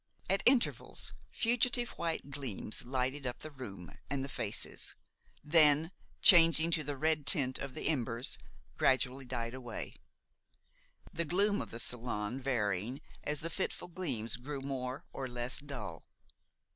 [0.27, 4.95] At intervals fugitive white gleams lighted up the room and the faces,
[5.43, 5.91] then,
[6.23, 8.39] changing to the red tint of the embers,
[8.77, 9.93] gradually died away;
[11.13, 16.07] the gloom of the salon varying as the fitful gleams grew more or less dull.